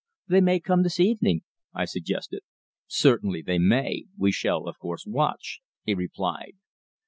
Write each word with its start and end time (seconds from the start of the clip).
"They 0.27 0.41
may 0.41 0.59
come 0.59 0.81
this 0.81 0.99
evening," 0.99 1.43
I 1.75 1.85
suggested. 1.85 2.41
"Certainly 2.87 3.43
they 3.43 3.59
may. 3.59 4.05
We 4.17 4.31
shall, 4.31 4.65
of 4.67 4.79
course, 4.79 5.05
watch," 5.05 5.59
he 5.83 5.93
replied. 5.93 6.53